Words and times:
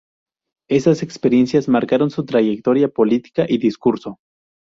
Esas 0.67 1.03
experiencias 1.03 1.67
marcaron 1.69 2.09
su 2.09 2.25
trayectoria 2.25 2.87
política 2.89 3.45
y 3.47 3.59
discurso. 3.59 4.17